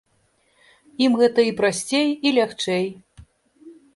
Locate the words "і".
1.49-1.51, 2.29-2.33